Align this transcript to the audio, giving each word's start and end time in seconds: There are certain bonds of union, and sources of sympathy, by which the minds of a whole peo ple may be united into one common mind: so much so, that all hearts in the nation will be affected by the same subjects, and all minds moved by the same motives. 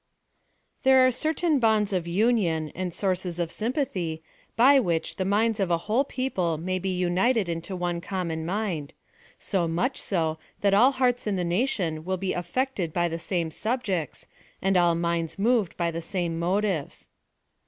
There 0.81 1.05
are 1.05 1.11
certain 1.11 1.59
bonds 1.59 1.93
of 1.93 2.07
union, 2.07 2.71
and 2.73 2.91
sources 2.91 3.37
of 3.37 3.51
sympathy, 3.51 4.23
by 4.55 4.79
which 4.79 5.17
the 5.17 5.25
minds 5.25 5.59
of 5.59 5.69
a 5.69 5.77
whole 5.77 6.03
peo 6.05 6.31
ple 6.31 6.57
may 6.57 6.79
be 6.79 6.89
united 6.89 7.47
into 7.47 7.75
one 7.75 8.01
common 8.01 8.43
mind: 8.43 8.95
so 9.37 9.67
much 9.67 9.97
so, 9.99 10.39
that 10.61 10.73
all 10.73 10.93
hearts 10.93 11.27
in 11.27 11.35
the 11.35 11.43
nation 11.43 12.03
will 12.03 12.17
be 12.17 12.33
affected 12.33 12.91
by 12.93 13.07
the 13.09 13.19
same 13.19 13.51
subjects, 13.51 14.27
and 14.59 14.75
all 14.75 14.95
minds 14.95 15.37
moved 15.37 15.77
by 15.77 15.91
the 15.91 16.01
same 16.01 16.39
motives. 16.39 17.07